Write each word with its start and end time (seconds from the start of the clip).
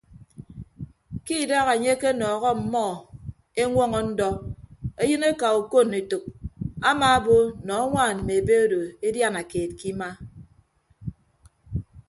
Ke 1.25 1.33
idaha 1.43 1.71
enye 1.77 1.91
akenọọhọ 1.95 2.47
ọmmọ 2.55 2.85
eñwọñọ 3.61 3.99
ndọ 4.09 4.27
eyịneka 5.01 5.47
okon 5.59 5.87
etәk 5.99 6.23
amaabo 6.89 7.35
nọ 7.65 7.71
añwaan 7.81 8.17
mme 8.19 8.33
ebe 8.39 8.53
odo 8.65 8.79
ediana 9.07 9.41
keed 9.51 9.71
ke 9.79 9.85
ima. 9.91 10.09